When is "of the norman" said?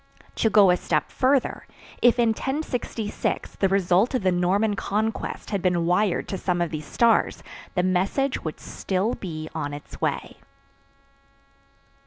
4.15-4.75